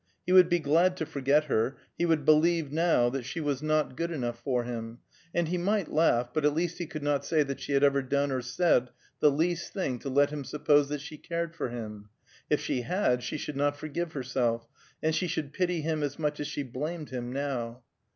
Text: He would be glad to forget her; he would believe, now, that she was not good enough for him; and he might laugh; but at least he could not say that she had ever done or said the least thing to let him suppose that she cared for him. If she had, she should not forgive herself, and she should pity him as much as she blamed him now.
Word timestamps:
He 0.25 0.31
would 0.31 0.49
be 0.49 0.57
glad 0.57 0.97
to 0.97 1.05
forget 1.05 1.43
her; 1.43 1.77
he 1.95 2.07
would 2.07 2.25
believe, 2.25 2.71
now, 2.71 3.07
that 3.11 3.21
she 3.21 3.39
was 3.39 3.61
not 3.61 3.95
good 3.95 4.09
enough 4.09 4.39
for 4.39 4.63
him; 4.63 4.97
and 5.31 5.47
he 5.47 5.59
might 5.59 5.93
laugh; 5.93 6.33
but 6.33 6.43
at 6.43 6.55
least 6.55 6.79
he 6.79 6.87
could 6.87 7.03
not 7.03 7.23
say 7.23 7.43
that 7.43 7.59
she 7.59 7.73
had 7.73 7.83
ever 7.83 8.01
done 8.01 8.31
or 8.31 8.41
said 8.41 8.89
the 9.19 9.29
least 9.29 9.73
thing 9.73 9.99
to 9.99 10.09
let 10.09 10.31
him 10.31 10.43
suppose 10.43 10.89
that 10.89 11.01
she 11.01 11.17
cared 11.19 11.53
for 11.55 11.69
him. 11.69 12.09
If 12.49 12.61
she 12.61 12.81
had, 12.81 13.21
she 13.21 13.37
should 13.37 13.55
not 13.55 13.77
forgive 13.77 14.13
herself, 14.13 14.67
and 15.03 15.13
she 15.13 15.27
should 15.27 15.53
pity 15.53 15.81
him 15.81 16.01
as 16.01 16.17
much 16.17 16.39
as 16.39 16.47
she 16.47 16.63
blamed 16.63 17.11
him 17.11 17.31
now. 17.31 17.83